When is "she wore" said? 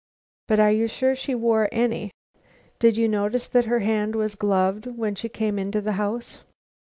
1.13-1.69